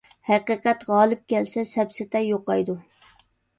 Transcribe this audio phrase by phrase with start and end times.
[0.29, 2.79] ھەقىقەت غالىب كەلسە سەپسەتە يوقايدۇ.